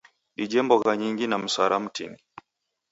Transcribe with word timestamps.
Dije 0.37 0.59
mbogha 0.65 0.91
nyingi 1.01 1.25
na 1.27 1.37
mswara 1.43 1.77
mtini.. 1.83 2.17